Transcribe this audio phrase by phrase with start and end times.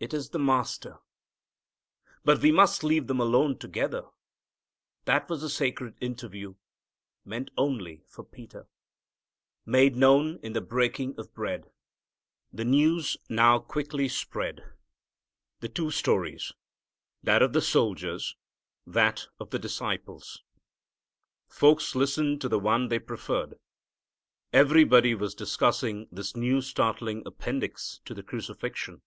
[0.00, 1.00] It is the Master!
[2.24, 4.04] But we must leave them alone together.
[5.06, 6.54] That was a sacred interview,
[7.24, 8.68] meant only for Peter.
[9.66, 11.72] Made Known in the Breaking of Bread.
[12.52, 14.62] The news now quickly spread;
[15.58, 16.52] the two stories,
[17.24, 18.36] that of the soldiers,
[18.86, 20.44] that of the disciples.
[21.48, 23.58] Folks listened to the one they preferred.
[24.52, 29.02] Everybody was discussing this new startling appendix to the crucifixion.